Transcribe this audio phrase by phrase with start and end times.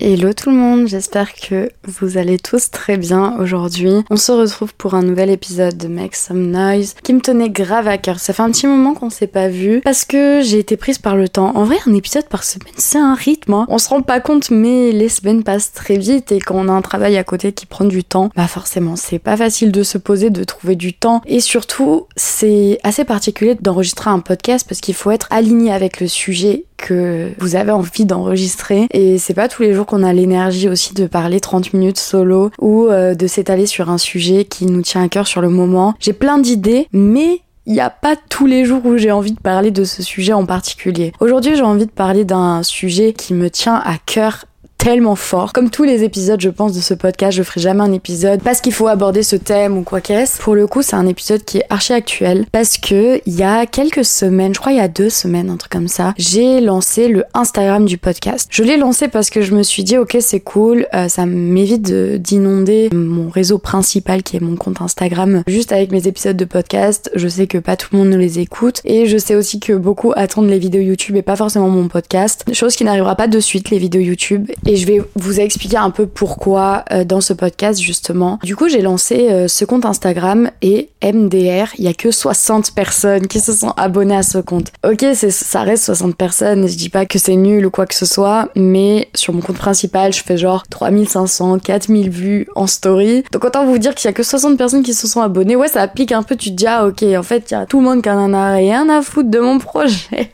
[0.00, 3.92] Hello tout le monde, j'espère que vous allez tous très bien aujourd'hui.
[4.10, 7.86] On se retrouve pour un nouvel épisode de Make Some Noise qui me tenait grave
[7.86, 8.18] à cœur.
[8.18, 11.14] Ça fait un petit moment qu'on s'est pas vu parce que j'ai été prise par
[11.14, 11.52] le temps.
[11.54, 13.54] En vrai, un épisode par semaine, c'est un rythme.
[13.54, 13.66] Hein.
[13.68, 16.72] On se rend pas compte, mais les semaines passent très vite et quand on a
[16.72, 19.98] un travail à côté qui prend du temps, bah forcément, c'est pas facile de se
[19.98, 21.22] poser, de trouver du temps.
[21.24, 26.08] Et surtout, c'est assez particulier d'enregistrer un podcast parce qu'il faut être aligné avec le
[26.08, 30.68] sujet que vous avez envie d'enregistrer et c'est pas tous les jours qu'on a l'énergie
[30.68, 34.82] aussi de parler 30 minutes solo ou euh, de s'étaler sur un sujet qui nous
[34.82, 35.94] tient à cœur sur le moment.
[35.98, 39.40] J'ai plein d'idées mais il n'y a pas tous les jours où j'ai envie de
[39.40, 41.12] parler de ce sujet en particulier.
[41.20, 44.44] Aujourd'hui, j'ai envie de parler d'un sujet qui me tient à cœur
[44.78, 45.52] tellement fort.
[45.52, 48.60] Comme tous les épisodes, je pense, de ce podcast, je ferai jamais un épisode parce
[48.60, 50.40] qu'il faut aborder ce thème ou quoi qu'est-ce.
[50.42, 53.66] Pour le coup, c'est un épisode qui est archi actuel parce que il y a
[53.66, 57.08] quelques semaines, je crois il y a deux semaines, un truc comme ça, j'ai lancé
[57.08, 58.48] le Instagram du podcast.
[58.50, 61.90] Je l'ai lancé parce que je me suis dit, ok, c'est cool, euh, ça m'évite
[61.90, 67.10] d'inonder mon réseau principal qui est mon compte Instagram juste avec mes épisodes de podcast.
[67.14, 69.72] Je sais que pas tout le monde ne les écoute et je sais aussi que
[69.72, 72.44] beaucoup attendent les vidéos YouTube et pas forcément mon podcast.
[72.52, 74.50] Chose qui n'arrivera pas de suite, les vidéos YouTube.
[74.66, 78.38] Et je vais vous expliquer un peu pourquoi euh, dans ce podcast justement.
[78.42, 82.74] Du coup, j'ai lancé euh, ce compte Instagram et MDR, il y a que 60
[82.74, 84.72] personnes qui se sont abonnées à ce compte.
[84.88, 88.06] Ok, ça reste 60 personnes, je dis pas que c'est nul ou quoi que ce
[88.06, 93.24] soit, mais sur mon compte principal, je fais genre 3500, 4000 vues en story.
[93.32, 95.56] Donc autant vous dire qu'il y a que 60 personnes qui se sont abonnées.
[95.56, 97.66] Ouais, ça applique un peu, tu te dis ah ok, en fait, il y a
[97.66, 100.30] tout le monde qui en a rien à foutre de mon projet.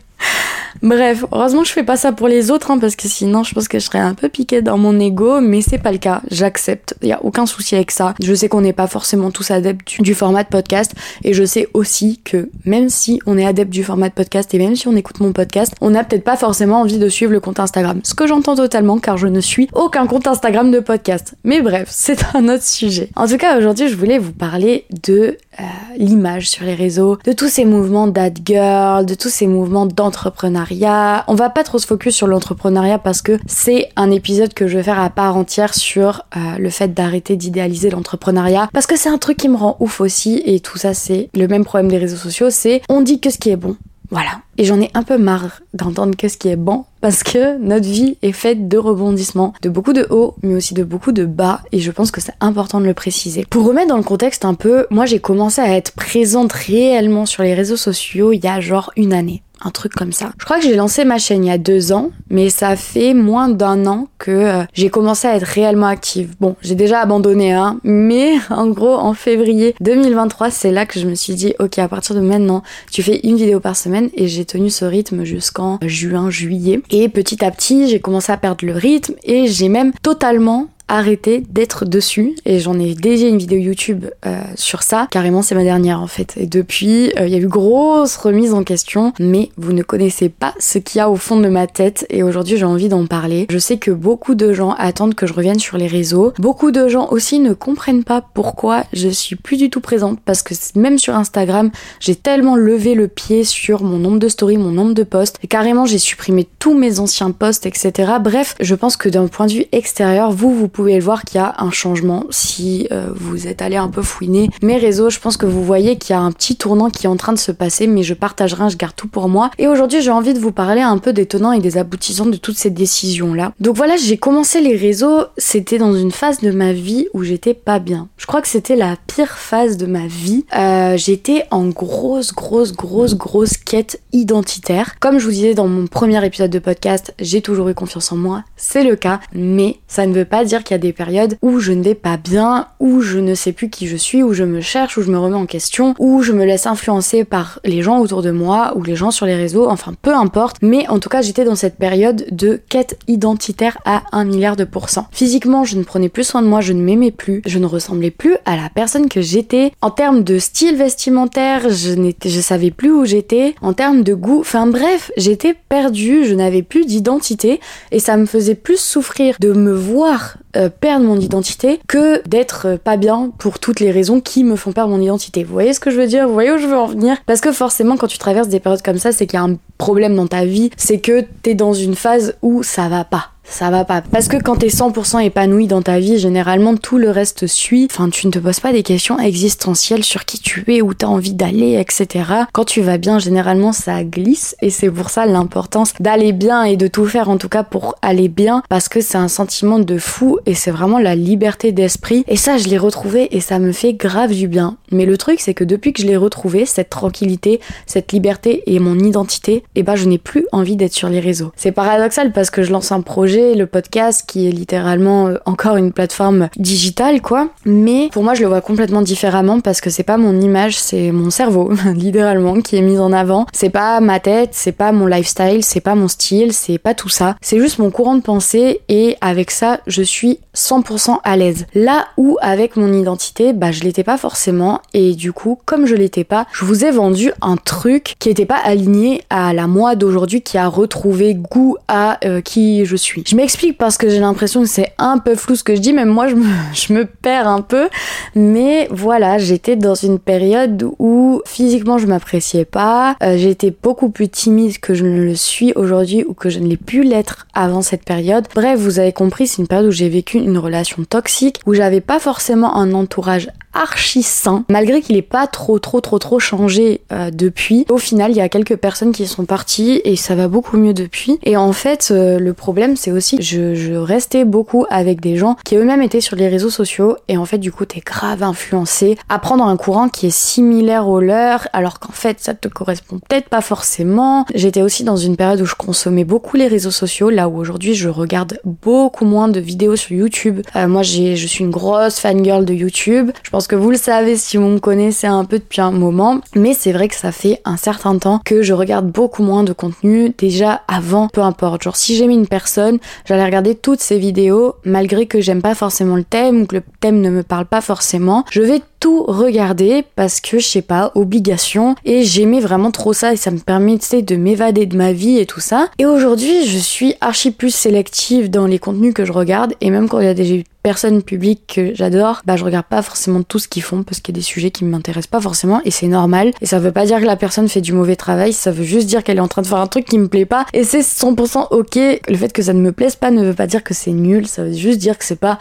[0.82, 3.68] Bref, heureusement je fais pas ça pour les autres, hein, parce que sinon je pense
[3.68, 6.94] que je serais un peu piquée dans mon ego, mais c'est pas le cas, j'accepte,
[7.02, 8.14] il y a aucun souci avec ça.
[8.22, 11.68] Je sais qu'on n'est pas forcément tous adeptes du, format de podcast, et je sais
[11.74, 14.96] aussi que même si on est adepte du format de podcast, et même si on
[14.96, 18.00] écoute mon podcast, on n'a peut-être pas forcément envie de suivre le compte Instagram.
[18.02, 21.34] Ce que j'entends totalement, car je ne suis aucun compte Instagram de podcast.
[21.44, 23.10] Mais bref, c'est un autre sujet.
[23.16, 27.32] En tout cas, aujourd'hui, je voulais vous parler de euh, l'image sur les réseaux, de
[27.32, 31.86] tous ces mouvements d'ad girl, de tous ces mouvements d'entrepreneuriat on va pas trop se
[31.86, 35.74] focus sur l'entrepreneuriat parce que c'est un épisode que je vais faire à part entière
[35.74, 39.76] sur euh, le fait d'arrêter d'idéaliser l'entrepreneuriat parce que c'est un truc qui me rend
[39.80, 43.20] ouf aussi et tout ça c'est le même problème des réseaux sociaux, c'est on dit
[43.20, 43.76] que ce qui est bon.
[44.10, 44.40] Voilà.
[44.58, 47.86] Et j'en ai un peu marre d'entendre que ce qui est bon parce que notre
[47.86, 51.62] vie est faite de rebondissements, de beaucoup de hauts, mais aussi de beaucoup de bas,
[51.72, 53.46] et je pense que c'est important de le préciser.
[53.48, 57.42] Pour remettre dans le contexte un peu, moi j'ai commencé à être présente réellement sur
[57.42, 60.32] les réseaux sociaux il y a genre une année un truc comme ça.
[60.38, 63.14] Je crois que j'ai lancé ma chaîne il y a deux ans, mais ça fait
[63.14, 66.34] moins d'un an que euh, j'ai commencé à être réellement active.
[66.40, 71.06] Bon, j'ai déjà abandonné un, mais en gros en février 2023, c'est là que je
[71.06, 74.28] me suis dit, ok, à partir de maintenant, tu fais une vidéo par semaine, et
[74.28, 76.80] j'ai tenu ce rythme jusqu'en juin, juillet.
[76.90, 81.42] Et petit à petit, j'ai commencé à perdre le rythme, et j'ai même totalement arrêter
[81.48, 85.06] d'être dessus et j'en ai déjà une vidéo YouTube euh, sur ça.
[85.10, 86.34] Carrément, c'est ma dernière en fait.
[86.36, 90.28] Et depuis, euh, il y a eu grosse remise en question, mais vous ne connaissez
[90.28, 93.06] pas ce qu'il y a au fond de ma tête et aujourd'hui j'ai envie d'en
[93.06, 93.46] parler.
[93.50, 96.32] Je sais que beaucoup de gens attendent que je revienne sur les réseaux.
[96.38, 100.42] Beaucoup de gens aussi ne comprennent pas pourquoi je suis plus du tout présente parce
[100.42, 101.70] que même sur Instagram,
[102.00, 105.46] j'ai tellement levé le pied sur mon nombre de stories, mon nombre de posts et
[105.46, 108.12] carrément j'ai supprimé tous mes anciens posts, etc.
[108.20, 111.38] Bref, je pense que d'un point de vue extérieur, vous, vous pouvez pouvez voir qu'il
[111.38, 115.10] y a un changement si euh, vous êtes allé un peu fouiner mes réseaux.
[115.10, 117.34] Je pense que vous voyez qu'il y a un petit tournant qui est en train
[117.34, 119.50] de se passer, mais je partagerai, je garde tout pour moi.
[119.58, 122.36] Et aujourd'hui, j'ai envie de vous parler un peu des tenants et des aboutissants de
[122.38, 123.52] toutes ces décisions-là.
[123.60, 127.52] Donc voilà, j'ai commencé les réseaux, c'était dans une phase de ma vie où j'étais
[127.52, 128.08] pas bien.
[128.16, 130.46] Je crois que c'était la pire phase de ma vie.
[130.56, 134.98] Euh, j'étais en grosse, grosse, grosse, grosse quête identitaire.
[134.98, 138.16] Comme je vous disais dans mon premier épisode de podcast, j'ai toujours eu confiance en
[138.16, 141.36] moi, c'est le cas, mais ça ne veut pas dire il y a des périodes
[141.42, 144.32] où je ne vais pas bien, où je ne sais plus qui je suis, où
[144.32, 147.58] je me cherche, où je me remets en question, où je me laisse influencer par
[147.64, 150.58] les gens autour de moi ou les gens sur les réseaux, enfin peu importe.
[150.62, 154.64] Mais en tout cas, j'étais dans cette période de quête identitaire à un milliard de
[154.64, 155.08] pourcents.
[155.10, 158.10] Physiquement, je ne prenais plus soin de moi, je ne m'aimais plus, je ne ressemblais
[158.10, 159.72] plus à la personne que j'étais.
[159.80, 163.54] En termes de style vestimentaire, je n'étais, je savais plus où j'étais.
[163.60, 167.60] En termes de goût, enfin bref, j'étais perdue, je n'avais plus d'identité
[167.90, 172.66] et ça me faisait plus souffrir de me voir euh, perdre mon identité que d'être
[172.66, 175.42] euh, pas bien pour toutes les raisons qui me font perdre mon identité.
[175.42, 176.26] Vous voyez ce que je veux dire?
[176.26, 177.16] Vous voyez où je veux en venir?
[177.26, 179.56] Parce que forcément, quand tu traverses des périodes comme ça, c'est qu'il y a un
[179.80, 183.70] problème dans ta vie, c'est que t'es dans une phase où ça va pas ça
[183.70, 184.00] va pas.
[184.00, 187.88] Parce que quand t'es 100% épanoui dans ta vie, généralement tout le reste suit.
[187.90, 191.08] Enfin, tu ne te poses pas des questions existentielles sur qui tu es, où t'as
[191.08, 192.24] envie d'aller, etc.
[192.52, 196.76] Quand tu vas bien, généralement ça glisse et c'est pour ça l'importance d'aller bien et
[196.76, 199.98] de tout faire en tout cas pour aller bien parce que c'est un sentiment de
[199.98, 202.24] fou et c'est vraiment la liberté d'esprit.
[202.28, 204.76] Et ça, je l'ai retrouvé et ça me fait grave du bien.
[204.92, 208.78] Mais le truc, c'est que depuis que je l'ai retrouvé, cette tranquillité, cette liberté et
[208.78, 211.52] mon identité, et eh ben je n'ai plus envie d'être sur les réseaux.
[211.54, 215.76] C'est paradoxal parce que je lance un projet le podcast qui est littéralement euh, encore
[215.76, 217.50] une plateforme digitale quoi.
[217.64, 221.12] Mais pour moi je le vois complètement différemment parce que c'est pas mon image, c'est
[221.12, 223.46] mon cerveau littéralement qui est mis en avant.
[223.52, 227.08] C'est pas ma tête, c'est pas mon lifestyle, c'est pas mon style, c'est pas tout
[227.08, 227.36] ça.
[227.40, 231.66] C'est juste mon courant de pensée et avec ça je suis 100% à l'aise.
[231.76, 235.94] Là où avec mon identité, bah je l'étais pas forcément et du coup comme je
[235.94, 239.96] l'étais pas, je vous ai vendu un truc qui était pas aligné à la moi
[239.96, 243.22] d'aujourd'hui qui a retrouvé goût à euh, qui je suis.
[243.26, 245.92] Je m'explique parce que j'ai l'impression que c'est un peu flou ce que je dis,
[245.92, 247.88] même moi je me, je me perds un peu.
[248.34, 254.28] Mais voilà, j'étais dans une période où physiquement je m'appréciais pas, euh, j'étais beaucoup plus
[254.28, 257.82] timide que je ne le suis aujourd'hui ou que je ne l'ai pu l'être avant
[257.82, 258.46] cette période.
[258.54, 262.00] Bref, vous avez compris, c'est une période où j'ai vécu une relation toxique, où j'avais
[262.00, 267.02] pas forcément un entourage archi sain, malgré qu'il ait pas trop trop trop trop changé
[267.12, 267.86] euh, depuis.
[267.88, 270.94] Au final, il y a quelques personnes qui sont parties et ça va beaucoup mieux
[270.94, 271.40] depuis.
[271.42, 275.56] Et en fait, euh, le problème c'est aussi je, je restais beaucoup avec des gens
[275.64, 279.18] qui eux-mêmes étaient sur les réseaux sociaux et en fait du coup t'es grave influencé
[279.28, 283.18] à prendre un courant qui est similaire au leur alors qu'en fait ça te correspond
[283.18, 284.46] peut-être pas forcément.
[284.54, 287.94] J'étais aussi dans une période où je consommais beaucoup les réseaux sociaux là où aujourd'hui
[287.94, 290.60] je regarde beaucoup moins de vidéos sur YouTube.
[290.76, 293.32] Euh, moi je suis une grosse fangirl de YouTube.
[293.42, 296.40] Je pense que vous le savez si vous me connaissez un peu depuis un moment,
[296.54, 299.72] mais c'est vrai que ça fait un certain temps que je regarde beaucoup moins de
[299.72, 301.82] contenu déjà avant, peu importe.
[301.82, 306.16] Genre si j'aimais une personne, j'allais regarder toutes ses vidéos malgré que j'aime pas forcément
[306.16, 308.44] le thème ou que le thème ne me parle pas forcément.
[308.50, 313.32] Je vais tout regarder parce que je sais pas, obligation et j'aimais vraiment trop ça
[313.32, 315.88] et ça me permettait de m'évader de ma vie et tout ça.
[315.98, 320.08] Et aujourd'hui, je suis archi plus sélective dans les contenus que je regarde et même
[320.08, 323.58] quand il y a des personnes publiques que j'adore, bah je regarde pas forcément tout
[323.58, 326.06] ce qu'ils font parce qu'il y a des sujets qui m'intéressent pas forcément et c'est
[326.06, 326.52] normal.
[326.60, 329.06] Et ça veut pas dire que la personne fait du mauvais travail, ça veut juste
[329.06, 331.00] dire qu'elle est en train de faire un truc qui me plaît pas et c'est
[331.00, 331.96] 100% ok.
[332.28, 334.46] Le fait que ça ne me plaise pas ne veut pas dire que c'est nul,
[334.46, 335.58] ça veut juste dire que c'est pas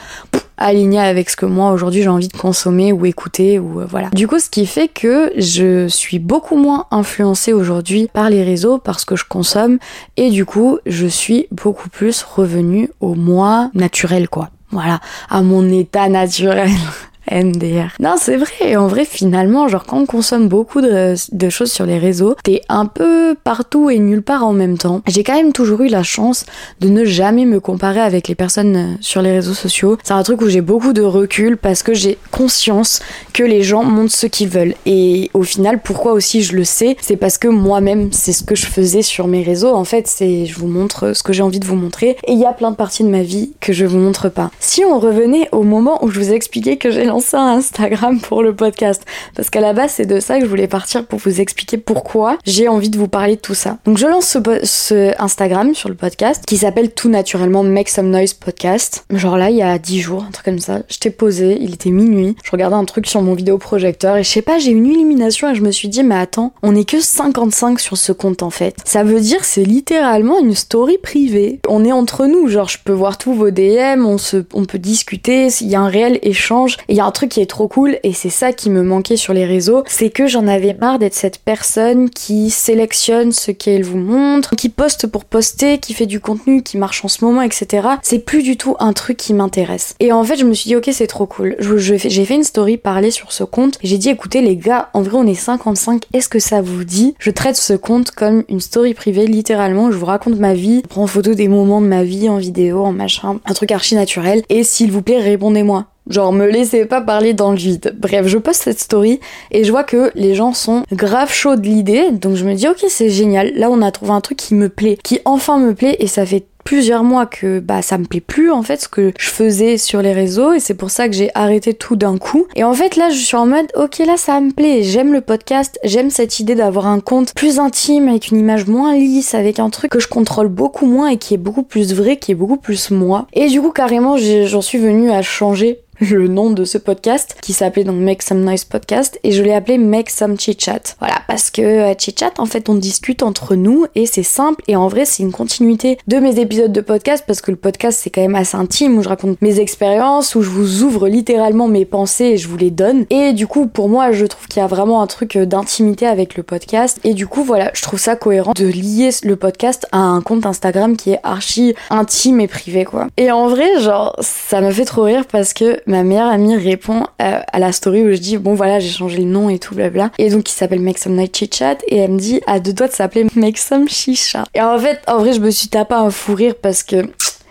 [0.60, 4.10] aligné avec ce que moi aujourd'hui j'ai envie de consommer ou écouter ou euh, voilà.
[4.10, 8.78] Du coup, ce qui fait que je suis beaucoup moins influencée aujourd'hui par les réseaux
[8.78, 9.80] parce que je consomme
[10.18, 14.50] et du coup, je suis beaucoup plus revenue au moi naturel quoi.
[14.72, 16.70] Voilà, à mon état naturel.
[17.31, 17.96] MDR.
[18.00, 18.76] Non, c'est vrai.
[18.76, 22.62] En vrai, finalement, genre quand on consomme beaucoup de, de choses sur les réseaux, t'es
[22.70, 25.02] un peu partout et nulle part en même temps.
[25.08, 26.46] J'ai quand même toujours eu la chance
[26.80, 29.98] de ne jamais me comparer avec les personnes euh, sur les réseaux sociaux.
[30.04, 33.02] C'est un truc où j'ai beaucoup de recul parce que j'ai conscience
[33.34, 34.75] que les gens montrent ce qu'ils veulent.
[34.86, 38.56] Et au final, pourquoi aussi je le sais, c'est parce que moi-même, c'est ce que
[38.56, 39.74] je faisais sur mes réseaux.
[39.74, 42.18] En fait, c'est je vous montre ce que j'ai envie de vous montrer.
[42.28, 44.52] Et il y a plein de parties de ma vie que je vous montre pas.
[44.60, 48.44] Si on revenait au moment où je vous expliquais que j'ai lancé ça Instagram pour
[48.44, 49.04] le podcast.
[49.36, 52.38] Parce qu'à la base, c'est de ça que je voulais partir pour vous expliquer pourquoi
[52.45, 53.77] j'ai envie de vous parler de tout ça.
[53.86, 58.33] Donc je lance ce, Instagram sur le podcast qui s'appelle tout naturellement Make Some Noise
[58.33, 59.06] Podcast.
[59.10, 60.80] Genre là, il y a 10 jours, un truc comme ça.
[60.88, 62.36] J'étais posée, il était minuit.
[62.44, 65.56] Je regardais un truc sur mon vidéoprojecteur et je sais pas, j'ai une illumination et
[65.56, 68.77] je me suis dit, mais attends, on est que 55 sur ce compte en fait.
[68.86, 71.60] Ça veut dire c'est littéralement une story privée.
[71.68, 74.80] On est entre nous, genre je peux voir tous vos DM, on, se, on peut
[74.80, 76.77] discuter, il y a un réel échange.
[76.88, 79.18] Il y a un truc qui est trop cool et c'est ça qui me manquait
[79.18, 83.84] sur les réseaux, c'est que j'en avais marre d'être cette personne qui sélectionne ce qu'elle
[83.84, 87.42] vous montre, qui poste pour poster, qui fait du contenu qui marche en ce moment,
[87.42, 87.88] etc.
[88.04, 89.96] C'est plus du tout un truc qui m'intéresse.
[90.00, 91.56] Et en fait, je me suis dit, ok, c'est trop cool.
[91.60, 93.80] J'ai fait une story parler sur ce compte.
[93.82, 96.04] J'ai dit, écoutez, les gars, en vrai, on est 55.
[96.13, 97.16] Est-ce que ça vous dit?
[97.18, 99.89] Je traite ce compte comme une story privée, littéralement.
[99.89, 102.86] Je vous raconte ma vie, je prends photo des moments de ma vie en vidéo,
[102.86, 104.44] en machin, un truc archi naturel.
[104.50, 105.88] Et s'il vous plaît, répondez-moi.
[106.10, 107.96] Genre, me laissez pas parler dans le vide.
[107.98, 109.20] Bref, je poste cette story
[109.51, 112.12] et je vois que les gens sont grave chauds de l'idée.
[112.12, 113.51] Donc je me dis, ok, c'est génial.
[113.56, 116.25] Là, on a trouvé un truc qui me plaît, qui enfin me plaît et ça
[116.25, 119.80] fait plusieurs mois que bah ça me plaît plus en fait ce que je faisais
[119.80, 122.46] sur les réseaux et c'est pour ça que j'ai arrêté tout d'un coup.
[122.56, 125.22] Et en fait là je suis en mode ok là ça me plaît, j'aime le
[125.22, 129.58] podcast, j'aime cette idée d'avoir un compte plus intime avec une image moins lisse, avec
[129.58, 132.36] un truc que je contrôle beaucoup moins et qui est beaucoup plus vrai, qui est
[132.36, 133.26] beaucoup plus moi.
[133.34, 135.80] Et du coup carrément j'en suis venue à changer
[136.12, 139.54] le nom de ce podcast qui s'appelait donc Make Some Noise Podcast et je l'ai
[139.54, 140.96] appelé Make Some Chit Chat.
[141.00, 144.64] Voilà, parce que euh, Chit Chat, en fait, on discute entre nous et c'est simple
[144.68, 148.00] et en vrai, c'est une continuité de mes épisodes de podcast parce que le podcast,
[148.01, 151.68] c'est quand même assez intime où je raconte mes expériences, où je vous ouvre littéralement
[151.68, 153.06] mes pensées et je vous les donne.
[153.10, 156.06] Et du coup, pour moi, je trouve qu'il y a vraiment un truc euh, d'intimité
[156.06, 159.88] avec le podcast et du coup, voilà, je trouve ça cohérent de lier le podcast
[159.92, 163.08] à un compte Instagram qui est archi intime et privé, quoi.
[163.18, 167.04] Et en vrai, genre, ça me fait trop rire parce que ma meilleure amie répond
[167.20, 170.12] à, la story où je dis bon voilà j'ai changé le nom et tout blabla
[170.18, 172.74] et donc il s'appelle Make Some Night Chit Chat et elle me dit à deux
[172.74, 175.96] doigts de s'appeler Make Some Shisha et en fait en vrai je me suis tapé
[175.96, 177.10] un fou rire parce que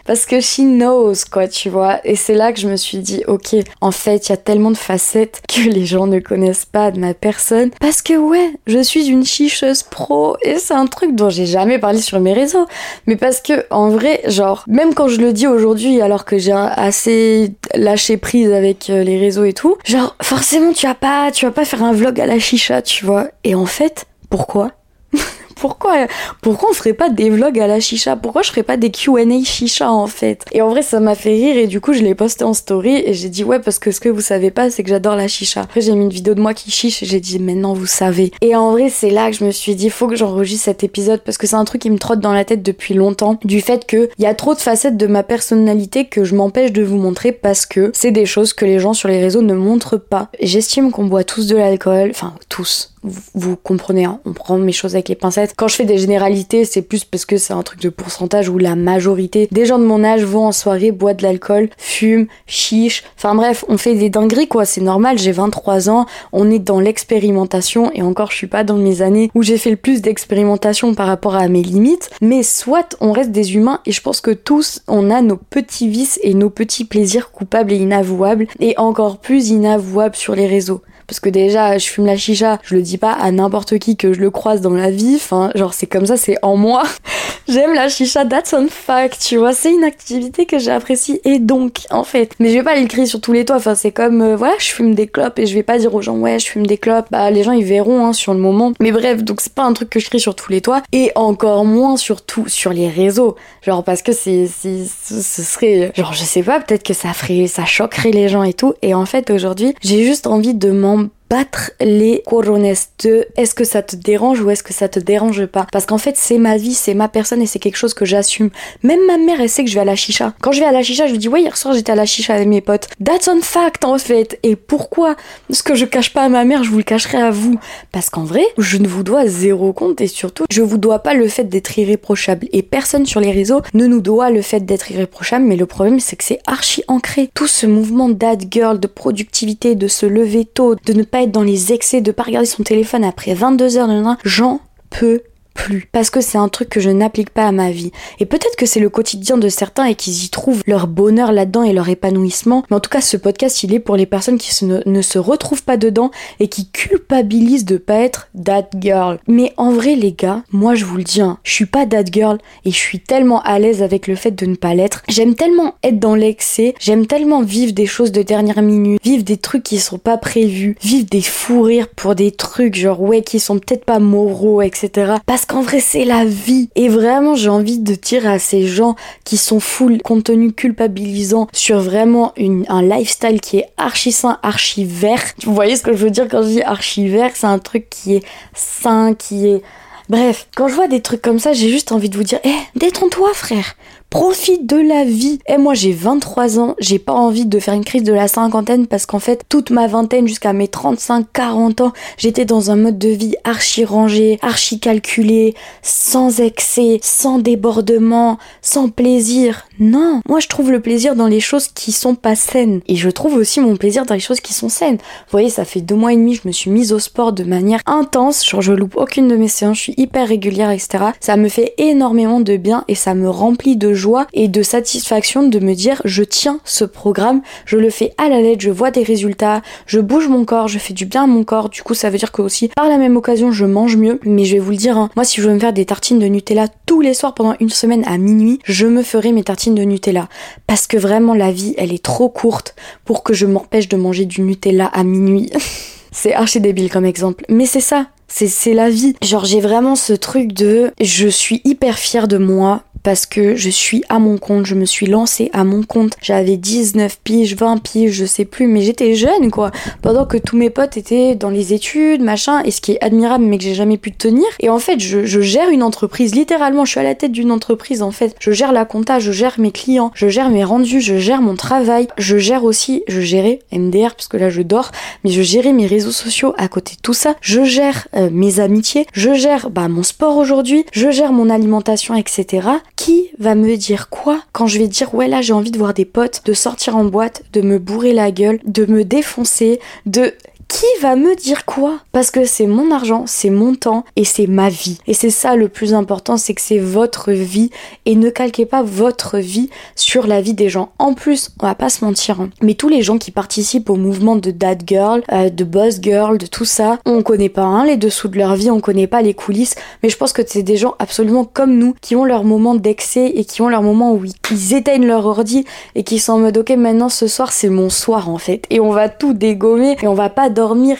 [0.09, 2.01] parce que she knows quoi tu vois.
[2.03, 4.71] Et c'est là que je me suis dit ok en fait il y a tellement
[4.71, 7.71] de facettes que les gens ne connaissent pas de ma personne.
[7.79, 11.79] Parce que ouais je suis une chicheuse pro et c'est un truc dont j'ai jamais
[11.79, 12.67] parlé sur mes réseaux.
[13.07, 16.53] Mais parce que en vrai genre même quand je le dis aujourd'hui alors que j'ai
[16.53, 21.45] assez lâché prise avec euh, les réseaux et tout genre forcément tu vas pas tu
[21.45, 23.29] vas pas faire un vlog à la chicha tu vois.
[23.45, 24.71] Et en fait pourquoi?
[25.59, 26.07] pourquoi,
[26.43, 28.17] pourquoi on ferait pas des vlogs à la chicha?
[28.17, 30.45] Pourquoi je ferais pas des Q&A chicha en fait?
[30.53, 33.03] Et en vrai, ça m'a fait rire et du coup, je l'ai posté en story
[33.05, 35.29] et j'ai dit ouais parce que ce que vous savez pas, c'est que j'adore la
[35.29, 35.63] chicha.
[35.63, 38.33] Après, j'ai mis une vidéo de moi qui chiche et j'ai dit maintenant vous savez.
[38.41, 41.21] Et en vrai, c'est là que je me suis dit faut que j'enregistre cet épisode
[41.25, 43.87] parce que c'est un truc qui me trotte dans la tête depuis longtemps du fait
[43.87, 46.97] que il y a trop de facettes de ma personnalité que je m'empêche de vous
[46.97, 50.29] montrer parce que c'est des choses que les gens sur les réseaux ne montrent pas.
[50.41, 54.95] J'estime qu'on boit tous de l'alcool, enfin tous vous, comprenez, hein, on prend mes choses
[54.95, 55.55] avec les pincettes.
[55.57, 58.59] Quand je fais des généralités, c'est plus parce que c'est un truc de pourcentage où
[58.59, 63.05] la majorité des gens de mon âge vont en soirée, boivent de l'alcool, fument, chichent.
[63.17, 66.81] Enfin bref, on fait des dingueries quoi, c'est normal, j'ai 23 ans, on est dans
[66.81, 70.95] l'expérimentation et encore je suis pas dans mes années où j'ai fait le plus d'expérimentation
[70.95, 74.31] par rapport à mes limites, mais soit on reste des humains et je pense que
[74.31, 79.19] tous on a nos petits vices et nos petits plaisirs coupables et inavouables et encore
[79.19, 82.99] plus inavouables sur les réseaux parce que déjà je fume la chicha, je le dis
[82.99, 86.07] pas à n'importe qui que je le croise dans la vie, enfin genre c'est comme
[86.07, 86.85] ça, c'est en moi.
[87.49, 91.79] J'aime la chicha, that's on fact, tu vois, c'est une activité que j'apprécie et donc
[91.91, 94.37] en fait, mais je vais pas l'écrire sur tous les toits, enfin c'est comme euh,
[94.37, 96.67] voilà, je fume des clopes et je vais pas dire aux gens ouais, je fume
[96.67, 98.75] des clopes, bah les gens ils verront hein, sur le moment.
[98.79, 101.11] Mais bref, donc c'est pas un truc que je crie sur tous les toits et
[101.15, 103.35] encore moins surtout sur les réseaux.
[103.63, 107.65] Genre parce que c'est ce serait genre je sais pas, peut-être que ça ferait ça
[107.65, 111.11] choquerait les gens et tout et en fait aujourd'hui, j'ai juste envie de m'en om
[111.31, 112.73] battre les couronnes
[113.05, 115.67] de est-ce que ça te dérange ou est-ce que ça te dérange pas.
[115.73, 118.51] Parce qu'en fait c'est ma vie c'est ma personne et c'est quelque chose que j'assume.
[118.83, 120.35] Même ma mère elle sait que je vais à la chicha.
[120.41, 122.07] Quand je vais à la chicha je lui dis ouais hier soir j'étais à la
[122.07, 122.89] chicha avec mes potes.
[123.05, 124.39] That's on fact en fait.
[124.43, 125.17] Et pourquoi
[125.51, 127.59] ce que je cache pas à ma mère je vous le cacherai à vous.
[127.93, 131.15] Parce qu'en vrai je ne vous dois zéro compte et surtout je vous dois pas
[131.15, 132.49] le fait d'être irréprochable.
[132.53, 136.01] Et personne sur les réseaux ne nous doit le fait d'être irréprochable mais le problème
[136.01, 137.31] c'est que c'est archi ancré.
[137.35, 141.33] Tout ce mouvement dad girl de productivité de se lever tôt de ne pas être
[141.33, 144.61] dans les excès, de pas regarder son téléphone après 22 heures j'en
[144.91, 145.23] peux
[145.59, 145.89] plus.
[145.91, 147.91] Parce que c'est un truc que je n'applique pas à ma vie.
[148.21, 151.65] Et peut-être que c'est le quotidien de certains et qu'ils y trouvent leur bonheur là-dedans
[151.65, 152.63] et leur épanouissement.
[152.71, 155.65] Mais en tout cas, ce podcast, il est pour les personnes qui ne, se retrouvent
[155.65, 159.19] pas dedans et qui culpabilisent de pas être that girl.
[159.27, 162.05] Mais en vrai, les gars, moi je vous le dis, hein, je suis pas that
[162.13, 165.03] girl et je suis tellement à l'aise avec le fait de ne pas l'être.
[165.09, 169.37] J'aime tellement être dans l'excès, j'aime tellement vivre des choses de dernière minute, vivre des
[169.37, 173.41] trucs qui sont pas prévus, vivre des fous rires pour des trucs genre ouais qui
[173.41, 175.15] sont peut-être pas moraux, etc.
[175.27, 176.71] Parce qu'en vrai c'est la vie.
[176.77, 181.81] Et vraiment j'ai envie de dire à ces gens qui sont full contenu culpabilisant sur
[181.81, 182.33] vraiment
[182.69, 185.23] un lifestyle qui est archi sain, archi vert.
[185.45, 187.33] Vous voyez ce que je veux dire quand je dis archi vert?
[187.35, 188.25] C'est un truc qui est
[188.55, 189.63] sain, qui est...
[190.09, 192.79] Bref, quand je vois des trucs comme ça, j'ai juste envie de vous dire, eh,
[192.79, 193.75] détends-toi frère
[194.11, 195.39] profite de la vie.
[195.49, 198.87] Et moi j'ai 23 ans, j'ai pas envie de faire une crise de la cinquantaine
[198.87, 203.09] parce qu'en fait toute ma vingtaine jusqu'à mes 35-40 ans, j'étais dans un mode de
[203.09, 209.67] vie archi rangé, archi calculé, sans excès, sans débordement, sans plaisir.
[209.79, 212.81] Non, moi je trouve le plaisir dans les choses qui sont pas saines.
[212.89, 214.97] Et je trouve aussi mon plaisir dans les choses qui sont saines.
[214.97, 217.45] Vous voyez, ça fait deux mois et demi, je me suis mise au sport de
[217.45, 221.05] manière intense, genre je loupe aucune de mes séances, je suis hyper régulière, etc.
[221.21, 225.47] Ça me fait énormément de bien et ça me remplit de joie et de satisfaction
[225.47, 228.91] de me dire je tiens ce programme, je le fais à la lettre, je vois
[228.91, 231.69] des résultats, je bouge mon corps, je fais du bien à mon corps.
[231.69, 234.19] Du coup, ça veut dire que aussi par la même occasion, je mange mieux.
[234.25, 236.19] Mais je vais vous le dire, hein, moi si je veux me faire des tartines
[236.19, 239.75] de Nutella tous les soirs pendant une semaine à minuit, je me ferai mes tartines
[239.75, 240.29] de Nutella
[240.67, 242.75] parce que vraiment la vie, elle est trop courte
[243.05, 245.51] pour que je m'empêche de manger du Nutella à minuit.
[246.13, 248.07] c'est archi débile comme exemple, mais c'est ça.
[248.31, 249.15] C'est la vie.
[249.23, 253.71] Genre j'ai vraiment ce truc de je suis hyper fière de moi parce que je
[253.71, 256.13] suis à mon compte, je me suis lancée à mon compte.
[256.21, 259.71] J'avais 19 piges, 20 piges, je sais plus, mais j'étais jeune quoi.
[260.03, 263.47] Pendant que tous mes potes étaient dans les études, machin, et ce qui est admirable
[263.47, 264.45] mais que j'ai jamais pu tenir.
[264.61, 268.03] Et en fait, je, gère une entreprise, littéralement, je suis à la tête d'une entreprise
[268.03, 268.37] en fait.
[268.41, 271.57] Je gère la compta, je gère mes clients, je gère mes rendus, je gère mon
[271.57, 274.91] travail, je gère aussi, je gérais MDR parce que là je dors,
[275.25, 277.37] mais je gérais mes réseaux sociaux à côté de tout ça.
[277.41, 282.15] Je gère euh, mes amitiés, je gère bah, mon sport aujourd'hui, je gère mon alimentation,
[282.15, 285.79] etc qui va me dire quoi quand je vais dire ouais là j'ai envie de
[285.79, 289.79] voir des potes, de sortir en boîte, de me bourrer la gueule, de me défoncer,
[290.05, 290.35] de
[290.69, 291.99] qui va me dire quoi?
[292.13, 294.99] Parce que c'est mon argent, c'est mon temps et c'est ma vie.
[295.07, 297.71] Et c'est ça le plus important, c'est que c'est votre vie
[298.07, 300.93] et ne calquez pas votre vie sur la vie des gens.
[300.99, 303.97] En plus, on va pas se mentir, hein, mais tous les gens qui participent au
[303.97, 307.87] mouvement de dad girl, euh, de boss girl, de tout ça, on connaît pas hein,
[307.87, 310.63] les dessous de leur vie, on connaît pas les coulisses, mais je pense que c'est
[310.63, 314.13] des gens absolument comme nous qui ont leur moment d'excès et qui ont leur moment
[314.13, 317.69] où ils éteignent leur ordi et qui sont en mode ok maintenant ce soir c'est
[317.69, 320.51] mon soir en fait et on va tout dégommer et on va pas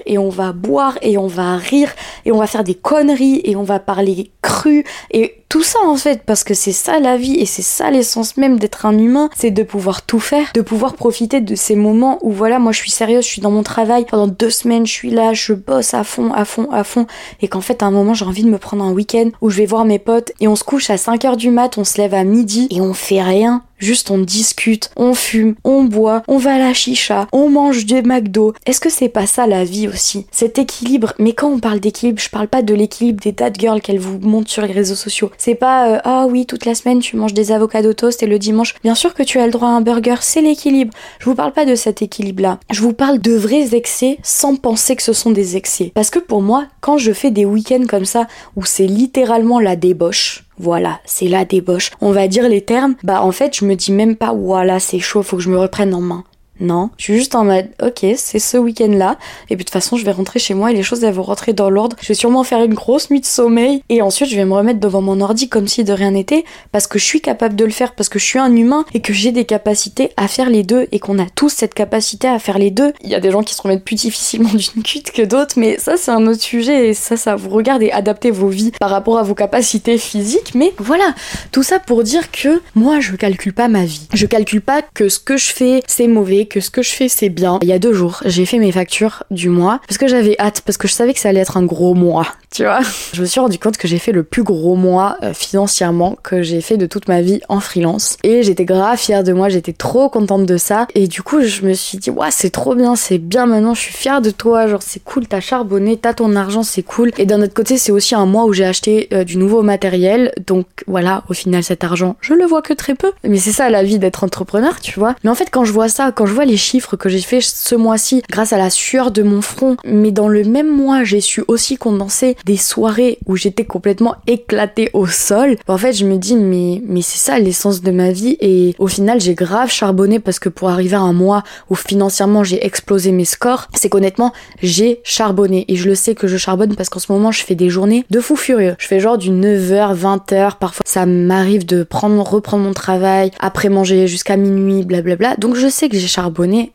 [0.07, 1.91] et on va boire et on va rire
[2.25, 4.85] et on va faire des conneries et on va parler cru.
[5.11, 8.37] Et tout ça en fait parce que c'est ça la vie et c'est ça l'essence
[8.37, 12.19] même d'être un humain, c'est de pouvoir tout faire, de pouvoir profiter de ces moments
[12.23, 14.93] où voilà moi je suis sérieuse, je suis dans mon travail pendant deux semaines, je
[14.93, 17.07] suis là, je bosse à fond, à fond, à fond.
[17.41, 19.59] Et qu'en fait à un moment j'ai envie de me prendre un week-end où je
[19.59, 21.99] vais voir mes potes et on se couche à 5 heures du mat, on se
[21.99, 26.39] lève à midi et on fait rien Juste on discute, on fume, on boit, on
[26.39, 28.55] va à la chicha, on mange des McDo.
[28.67, 30.27] Est-ce que c'est pas ça la vie aussi?
[30.33, 33.81] Cet équilibre, mais quand on parle d'équilibre, je parle pas de l'équilibre des dad girls
[33.81, 35.31] qu'elles vous montrent sur les réseaux sociaux.
[35.39, 38.39] C'est pas euh, ah oui, toute la semaine tu manges des avocats toast et le
[38.39, 40.93] dimanche, bien sûr que tu as le droit à un burger, c'est l'équilibre.
[41.19, 42.59] Je vous parle pas de cet équilibre-là.
[42.71, 45.93] Je vous parle de vrais excès sans penser que ce sont des excès.
[45.95, 49.77] Parce que pour moi, quand je fais des week-ends comme ça où c'est littéralement la
[49.77, 51.91] débauche, voilà, c'est la débauche.
[52.01, 52.95] On va dire les termes.
[53.03, 55.59] Bah en fait, je me dis même pas voilà, c'est chaud, faut que je me
[55.59, 56.25] reprenne en main.
[56.61, 59.97] Non, je suis juste en mode, ok, c'est ce week-end-là, et puis de toute façon,
[59.97, 61.97] je vais rentrer chez moi et les choses vont rentrer dans l'ordre.
[62.01, 64.81] Je vais sûrement faire une grosse nuit de sommeil, et ensuite je vais me remettre
[64.81, 67.71] devant mon ordi comme si de rien n'était, parce que je suis capable de le
[67.71, 70.63] faire, parce que je suis un humain, et que j'ai des capacités à faire les
[70.63, 72.93] deux, et qu'on a tous cette capacité à faire les deux.
[73.03, 75.79] Il y a des gens qui se remettent plus difficilement d'une cuite que d'autres, mais
[75.79, 78.91] ça c'est un autre sujet, et ça, ça vous regarde et adaptez vos vies par
[78.91, 81.15] rapport à vos capacités physiques, mais voilà,
[81.53, 84.09] tout ça pour dire que moi je calcule pas ma vie.
[84.13, 87.09] Je calcule pas que ce que je fais c'est mauvais, que ce que je fais
[87.09, 87.59] c'est bien.
[87.63, 90.63] Il y a deux jours, j'ai fait mes factures du mois parce que j'avais hâte,
[90.65, 92.81] parce que je savais que ça allait être un gros mois, tu vois.
[93.13, 96.43] Je me suis rendu compte que j'ai fait le plus gros mois euh, financièrement que
[96.43, 98.17] j'ai fait de toute ma vie en freelance.
[98.25, 100.87] Et j'étais grave fière de moi, j'étais trop contente de ça.
[100.95, 103.81] Et du coup, je me suis dit, ouais, c'est trop bien, c'est bien maintenant, je
[103.81, 107.11] suis fière de toi, genre c'est cool, t'as charbonné, t'as ton argent, c'est cool.
[107.19, 110.33] Et d'un autre côté, c'est aussi un mois où j'ai acheté euh, du nouveau matériel.
[110.47, 113.13] Donc voilà, au final, cet argent, je le vois que très peu.
[113.25, 115.15] Mais c'est ça la vie d'être entrepreneur, tu vois.
[115.25, 117.41] Mais en fait, quand je vois ça, quand je vois les chiffres que j'ai fait
[117.41, 121.21] ce mois-ci grâce à la sueur de mon front, mais dans le même mois, j'ai
[121.21, 125.57] su aussi condenser des soirées où j'étais complètement éclatée au sol.
[125.67, 128.37] En fait, je me dis, mais, mais c'est ça l'essence de ma vie.
[128.41, 132.45] Et au final, j'ai grave charbonné parce que pour arriver à un mois où financièrement
[132.45, 135.65] j'ai explosé mes scores, c'est qu'honnêtement, j'ai charbonné.
[135.69, 138.05] Et je le sais que je charbonne parce qu'en ce moment, je fais des journées
[138.11, 138.77] de fou furieux.
[138.79, 143.69] Je fais genre du 9h, 20h, parfois ça m'arrive de prendre, reprendre mon travail, après
[143.69, 145.37] manger jusqu'à minuit, blablabla.
[145.37, 146.28] Donc je sais que j'ai charbonné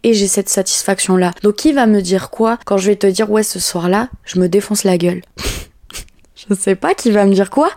[0.04, 1.32] et j'ai cette satisfaction là.
[1.44, 4.10] Donc qui va me dire quoi quand je vais te dire ouais ce soir là,
[4.26, 5.22] je me défonce la gueule?
[6.50, 7.70] Je sais pas qui va me dire quoi,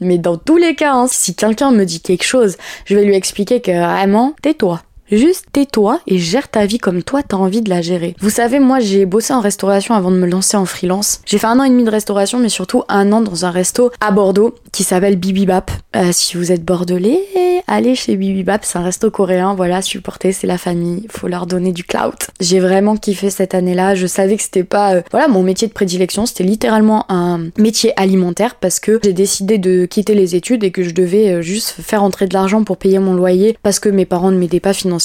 [0.00, 3.14] mais dans tous les cas, hein, si quelqu'un me dit quelque chose, je vais lui
[3.14, 4.82] expliquer que vraiment, tais-toi.
[5.10, 8.14] Juste tais-toi et gère ta vie comme toi t'as envie de la gérer.
[8.20, 11.20] Vous savez, moi j'ai bossé en restauration avant de me lancer en freelance.
[11.26, 13.90] J'ai fait un an et demi de restauration, mais surtout un an dans un resto
[14.00, 15.72] à Bordeaux qui s'appelle Bibibap.
[15.96, 17.18] Euh, si vous êtes bordelais,
[17.66, 21.72] allez chez Bibibap, c'est un resto coréen, voilà, supporter, c'est la famille, faut leur donner
[21.72, 22.28] du clout.
[22.38, 25.72] J'ai vraiment kiffé cette année-là, je savais que c'était pas, euh, voilà, mon métier de
[25.72, 30.70] prédilection, c'était littéralement un métier alimentaire parce que j'ai décidé de quitter les études et
[30.70, 33.88] que je devais euh, juste faire entrer de l'argent pour payer mon loyer parce que
[33.88, 34.99] mes parents ne m'aidaient pas financièrement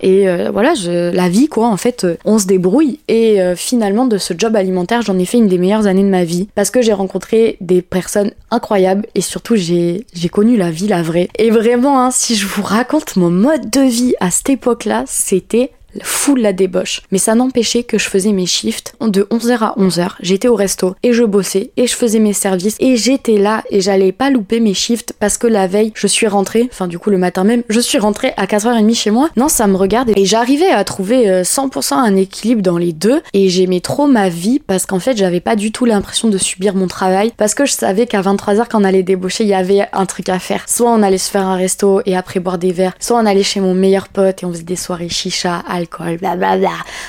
[0.00, 2.98] et euh, voilà, je, la vie quoi, en fait, euh, on se débrouille.
[3.08, 6.08] Et euh, finalement, de ce job alimentaire, j'en ai fait une des meilleures années de
[6.08, 10.70] ma vie parce que j'ai rencontré des personnes incroyables et surtout j'ai j'ai connu la
[10.70, 11.28] vie, la vraie.
[11.38, 15.70] Et vraiment, hein, si je vous raconte mon mode de vie à cette époque-là, c'était
[16.02, 17.02] full la débauche.
[17.10, 20.10] Mais ça n'empêchait que je faisais mes shifts de 11h à 11h.
[20.20, 23.80] J'étais au resto et je bossais et je faisais mes services et j'étais là et
[23.80, 27.10] j'allais pas louper mes shifts parce que la veille, je suis rentrée, enfin du coup
[27.10, 29.30] le matin même, je suis rentrée à 4h30 chez moi.
[29.36, 33.22] Non, ça me regarde et j'arrivais à trouver 100% euh, un équilibre dans les deux
[33.32, 36.74] et j'aimais trop ma vie parce qu'en fait, j'avais pas du tout l'impression de subir
[36.74, 39.86] mon travail parce que je savais qu'à 23h quand on allait débaucher, il y avait
[39.92, 40.64] un truc à faire.
[40.66, 43.42] Soit on allait se faire un resto et après boire des verres, soit on allait
[43.42, 45.62] chez mon meilleur pote et on faisait des soirées chicha,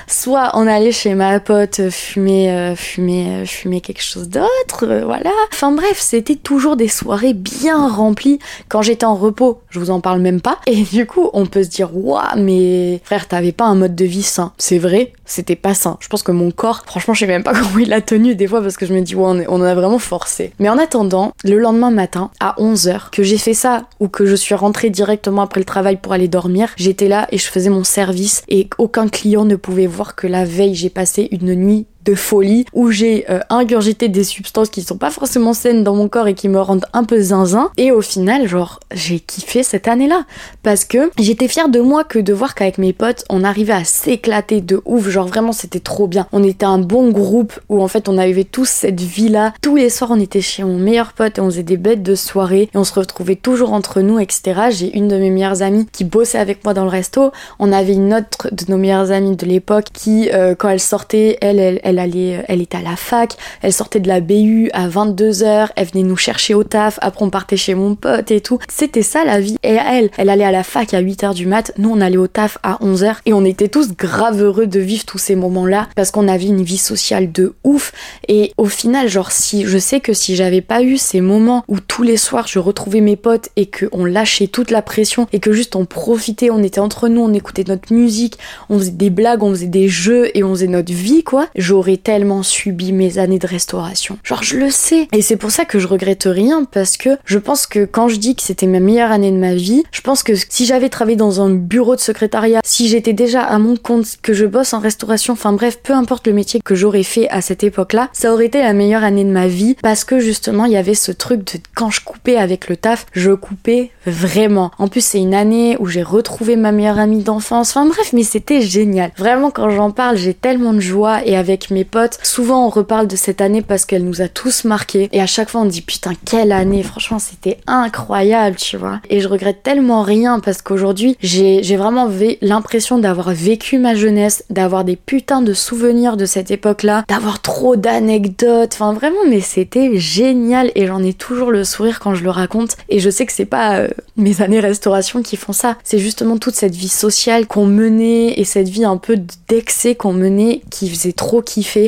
[0.07, 5.05] Soit on allait chez ma pote fumer, euh, fumer, euh, fumer quelque chose d'autre, euh,
[5.05, 5.31] voilà.
[5.51, 8.39] Enfin bref, c'était toujours des soirées bien remplies.
[8.69, 10.59] Quand j'étais en repos, je vous en parle même pas.
[10.67, 14.05] Et du coup, on peut se dire, waouh, mais frère, t'avais pas un mode de
[14.05, 14.53] vie sain.
[14.57, 15.97] C'est vrai, c'était pas sain.
[15.99, 18.47] Je pense que mon corps, franchement, je sais même pas comment il a tenu des
[18.47, 20.53] fois parce que je me dis, ouais, on, en a vraiment forcé.
[20.59, 24.35] Mais en attendant, le lendemain matin, à 11h, que j'ai fait ça ou que je
[24.35, 27.83] suis rentrée directement après le travail pour aller dormir, j'étais là et je faisais mon
[27.83, 32.15] service et aucun client ne pouvait voir que la veille, j'ai passé une nuit de
[32.15, 36.27] folie où j'ai euh, ingurgité des substances qui sont pas forcément saines dans mon corps
[36.27, 37.69] et qui me rendent un peu zinzin.
[37.77, 40.23] Et au final, genre, j'ai kiffé cette année-là
[40.63, 43.83] parce que j'étais fière de moi que de voir qu'avec mes potes, on arrivait à
[43.83, 45.09] s'éclater de ouf.
[45.09, 46.27] Genre, vraiment, c'était trop bien.
[46.31, 49.53] On était un bon groupe où en fait, on avait tous cette vie-là.
[49.61, 52.15] Tous les soirs, on était chez mon meilleur pote et on faisait des bêtes de
[52.15, 54.69] soirée et on se retrouvait toujours entre nous, etc.
[54.69, 57.31] J'ai une de mes meilleures amies qui bossait avec moi dans le resto.
[57.59, 61.37] On avait une autre de nos meilleures amies de l'époque qui, euh, quand elle sortait,
[61.41, 64.87] elle, elle, elle elle elle était à la fac, elle sortait de la BU à
[64.87, 68.59] 22h, elle venait nous chercher au taf, après on partait chez mon pote et tout.
[68.69, 69.57] C'était ça la vie.
[69.63, 72.27] Et elle, elle allait à la fac à 8h du mat, nous on allait au
[72.27, 76.11] taf à 11h et on était tous grave heureux de vivre tous ces moments-là parce
[76.11, 77.91] qu'on avait une vie sociale de ouf.
[78.27, 81.79] Et au final, genre si je sais que si j'avais pas eu ces moments où
[81.79, 85.51] tous les soirs je retrouvais mes potes et qu'on lâchait toute la pression et que
[85.51, 88.37] juste on profitait, on était entre nous, on écoutait notre musique,
[88.69, 91.86] on faisait des blagues, on faisait des jeux et on faisait notre vie quoi, j'aurais
[91.95, 94.17] tellement subi mes années de restauration.
[94.23, 95.07] Genre, je le sais.
[95.13, 98.17] Et c'est pour ça que je regrette rien, parce que je pense que quand je
[98.17, 101.15] dis que c'était ma meilleure année de ma vie, je pense que si j'avais travaillé
[101.15, 104.79] dans un bureau de secrétariat, si j'étais déjà à mon compte, que je bosse en
[104.79, 108.47] restauration, enfin bref, peu importe le métier que j'aurais fait à cette époque-là, ça aurait
[108.47, 111.43] été la meilleure année de ma vie, parce que justement, il y avait ce truc
[111.53, 114.71] de quand je coupais avec le taf, je coupais vraiment.
[114.79, 117.69] En plus, c'est une année où j'ai retrouvé ma meilleure amie d'enfance.
[117.69, 119.11] Enfin bref, mais c'était génial.
[119.17, 123.07] Vraiment, quand j'en parle, j'ai tellement de joie et avec mes potes, souvent on reparle
[123.07, 125.09] de cette année parce qu'elle nous a tous marqués.
[125.11, 128.99] Et à chaque fois on dit putain quelle année, franchement c'était incroyable, tu vois.
[129.09, 132.09] Et je regrette tellement rien parce qu'aujourd'hui j'ai vraiment
[132.41, 137.75] l'impression d'avoir vécu ma jeunesse, d'avoir des putains de souvenirs de cette époque-là, d'avoir trop
[137.75, 140.71] d'anecdotes, enfin vraiment mais c'était génial.
[140.75, 142.77] Et j'en ai toujours le sourire quand je le raconte.
[142.89, 146.37] Et je sais que c'est pas euh, mes années restauration qui font ça, c'est justement
[146.37, 150.89] toute cette vie sociale qu'on menait et cette vie un peu d'excès qu'on menait qui
[150.89, 151.41] faisait trop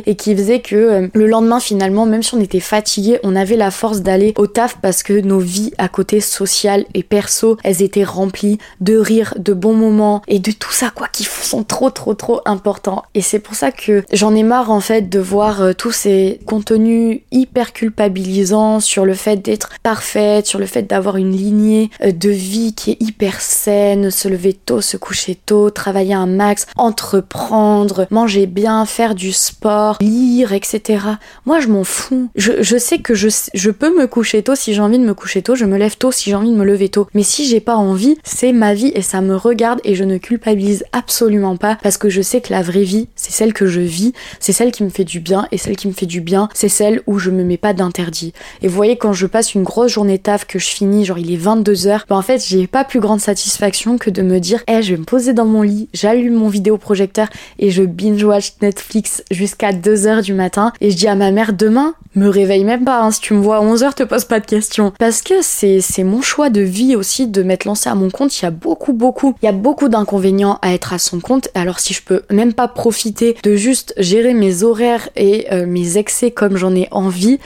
[0.06, 3.56] et qui faisait que euh, le lendemain finalement, même si on était fatigué, on avait
[3.56, 7.82] la force d'aller au taf parce que nos vies à côté sociales et perso, elles
[7.82, 11.90] étaient remplies de rires, de bons moments et de tout ça quoi qui sont trop
[11.90, 13.04] trop trop importants.
[13.14, 16.40] Et c'est pour ça que j'en ai marre en fait de voir euh, tous ces
[16.46, 22.12] contenus hyper culpabilisants sur le fait d'être parfaite, sur le fait d'avoir une lignée euh,
[22.12, 26.66] de vie qui est hyper saine, se lever tôt, se coucher tôt, travailler un max,
[26.76, 29.59] entreprendre, manger bien, faire du sport,
[30.02, 31.06] lire, etc.
[31.46, 32.30] Moi, je m'en fous.
[32.36, 35.56] Je, sais que je, peux me coucher tôt si j'ai envie de me coucher tôt,
[35.56, 37.08] je me lève tôt si j'ai envie de me lever tôt.
[37.14, 40.18] Mais si j'ai pas envie, c'est ma vie et ça me regarde et je ne
[40.18, 43.82] culpabilise absolument pas parce que je sais que la vraie vie, c'est celle que je
[43.82, 46.50] vis, c'est celle qui me fait du bien et celle qui me fait du bien,
[46.54, 48.34] c'est celle où je me mets pas d'interdit.
[48.62, 51.32] Et vous voyez, quand je passe une grosse journée taf, que je finis, genre il
[51.32, 54.82] est 22h, ben en fait, j'ai pas plus grande satisfaction que de me dire, eh,
[54.82, 57.28] je vais me poser dans mon lit, j'allume mon vidéoprojecteur
[57.60, 61.96] et je binge-watch Netflix jusqu'à 2h du matin et je dis à ma mère demain,
[62.16, 64.46] me réveille même pas, hein, si tu me vois à 11h, te pose pas de
[64.46, 64.94] questions.
[65.00, 68.40] Parce que c'est, mon choix de vie aussi de m'être lancé à mon compte.
[68.40, 71.50] Il y a beaucoup, beaucoup, il y a beaucoup d'inconvénients à être à son compte.
[71.56, 75.98] Alors si je peux même pas profiter de juste gérer mes horaires et euh, mes
[75.98, 77.40] excès comme j'en ai envie,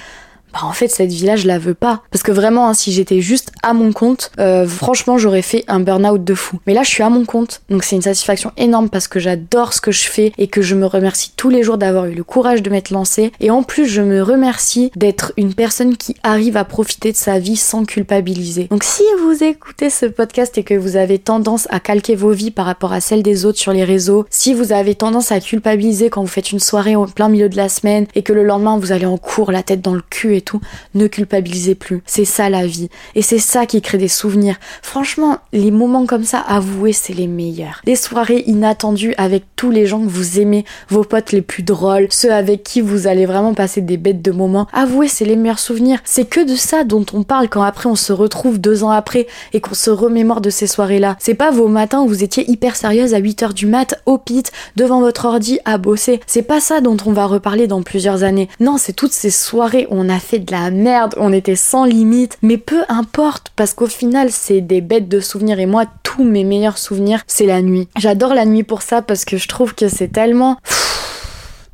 [0.54, 2.02] bah en fait cette vie là je la veux pas.
[2.12, 5.80] Parce que vraiment hein, si j'étais juste à mon compte euh, franchement j'aurais fait un
[5.80, 6.60] burn-out de fou.
[6.68, 7.62] Mais là je suis à mon compte.
[7.70, 10.76] Donc c'est une satisfaction énorme parce que j'adore ce que je fais et que je
[10.76, 13.32] me remercie tous les jours d'avoir eu le courage de m'être lancée.
[13.40, 17.40] Et en plus je me remercie d'être une personne qui arrive à profiter de sa
[17.40, 18.66] vie sans culpabiliser.
[18.66, 22.52] Donc si vous écoutez ce podcast et que vous avez tendance à calquer vos vies
[22.52, 26.10] par rapport à celles des autres sur les réseaux si vous avez tendance à culpabiliser
[26.10, 28.78] quand vous faites une soirée au plein milieu de la semaine et que le lendemain
[28.78, 30.62] vous allez en cours la tête dans le cul et tout,
[30.94, 32.02] ne culpabilisez plus.
[32.06, 32.90] C'est ça la vie.
[33.16, 34.58] Et c'est ça qui crée des souvenirs.
[34.82, 37.82] Franchement, les moments comme ça, avouez, c'est les meilleurs.
[37.86, 42.08] Des soirées inattendues avec tous les gens que vous aimez, vos potes les plus drôles,
[42.10, 44.68] ceux avec qui vous allez vraiment passer des bêtes de moments.
[44.74, 46.00] Avouez, c'est les meilleurs souvenirs.
[46.04, 49.28] C'est que de ça dont on parle quand après on se retrouve deux ans après
[49.54, 51.16] et qu'on se remémore de ces soirées-là.
[51.20, 54.52] C'est pas vos matins où vous étiez hyper sérieuse à 8h du mat, au pit,
[54.76, 56.20] devant votre ordi, à bosser.
[56.28, 58.50] C'est pas ça dont on va reparler dans plusieurs années.
[58.60, 61.86] Non, c'est toutes ces soirées où on a fait de la merde, on était sans
[61.86, 66.24] limite, mais peu importe, parce qu'au final, c'est des bêtes de souvenirs, et moi, tous
[66.24, 67.88] mes meilleurs souvenirs, c'est la nuit.
[67.98, 70.58] J'adore la nuit pour ça, parce que je trouve que c'est tellement